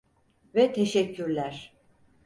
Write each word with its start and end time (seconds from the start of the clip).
Ve 0.55 0.73
teşekkürler. 0.73 1.73